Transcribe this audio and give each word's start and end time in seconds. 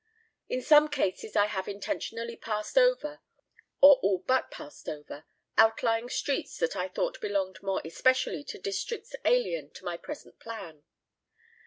In 0.49 0.63
some 0.63 0.87
cases 0.89 1.35
I 1.35 1.45
have 1.45 1.67
intentionally 1.67 2.35
passed 2.35 2.75
over, 2.75 3.19
or 3.81 3.97
all 3.97 4.23
but 4.25 4.49
passed 4.49 4.89
over, 4.89 5.25
outlying 5.59 6.09
streets 6.09 6.57
that 6.57 6.75
I 6.75 6.87
thought 6.87 7.21
belonged 7.21 7.61
more 7.61 7.83
especially 7.85 8.43
to 8.45 8.57
districts 8.57 9.13
alien 9.25 9.69
to 9.73 9.85
my 9.85 9.97
present 9.97 10.39
plan. 10.39 10.81